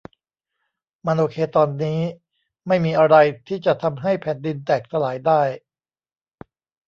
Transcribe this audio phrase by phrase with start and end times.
[1.07, 1.99] มันโอเคตอนนี้
[2.67, 3.15] ไม่มีอะไร
[3.47, 5.41] ที่จะทำให้แผ่นดินแตกสลายได้